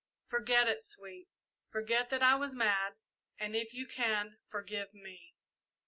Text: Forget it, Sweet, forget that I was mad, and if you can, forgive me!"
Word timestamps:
Forget 0.25 0.67
it, 0.67 0.81
Sweet, 0.81 1.27
forget 1.69 2.09
that 2.09 2.23
I 2.23 2.33
was 2.33 2.55
mad, 2.55 2.93
and 3.37 3.55
if 3.55 3.71
you 3.71 3.85
can, 3.85 4.39
forgive 4.49 4.95
me!" 4.95 5.35